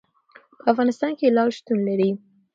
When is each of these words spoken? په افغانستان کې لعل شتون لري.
په 0.59 0.63
افغانستان 0.71 1.11
کې 1.19 1.33
لعل 1.35 1.51
شتون 1.57 1.79
لري. 1.87 2.11